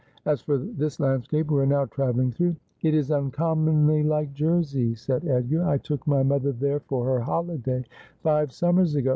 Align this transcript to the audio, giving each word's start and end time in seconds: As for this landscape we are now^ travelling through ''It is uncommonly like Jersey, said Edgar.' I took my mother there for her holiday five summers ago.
As 0.25 0.41
for 0.41 0.57
this 0.57 0.99
landscape 0.99 1.51
we 1.51 1.59
are 1.61 1.67
now^ 1.67 1.87
travelling 1.87 2.31
through 2.31 2.55
''It 2.81 2.95
is 2.95 3.11
uncommonly 3.11 4.01
like 4.01 4.33
Jersey, 4.33 4.95
said 4.95 5.27
Edgar.' 5.27 5.63
I 5.69 5.77
took 5.77 6.07
my 6.07 6.23
mother 6.23 6.53
there 6.53 6.79
for 6.79 7.05
her 7.05 7.19
holiday 7.19 7.85
five 8.23 8.51
summers 8.51 8.95
ago. 8.95 9.09